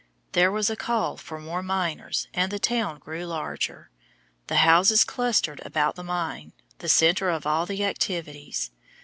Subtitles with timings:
[0.31, 3.91] There was a call for more miners and the town grew larger.
[4.47, 8.71] The houses clustered about the mine, the centre of all the activities.